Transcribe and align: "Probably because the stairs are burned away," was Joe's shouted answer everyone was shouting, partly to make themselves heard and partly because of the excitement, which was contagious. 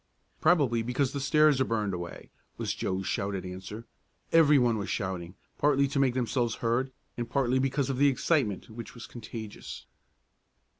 "Probably 0.41 0.81
because 0.81 1.13
the 1.13 1.19
stairs 1.19 1.61
are 1.61 1.65
burned 1.65 1.93
away," 1.93 2.31
was 2.57 2.73
Joe's 2.73 3.05
shouted 3.05 3.45
answer 3.45 3.85
everyone 4.31 4.79
was 4.79 4.89
shouting, 4.89 5.35
partly 5.59 5.87
to 5.89 5.99
make 5.99 6.15
themselves 6.15 6.55
heard 6.55 6.91
and 7.17 7.29
partly 7.29 7.59
because 7.59 7.91
of 7.91 7.97
the 7.99 8.07
excitement, 8.07 8.67
which 8.71 8.95
was 8.95 9.05
contagious. 9.05 9.85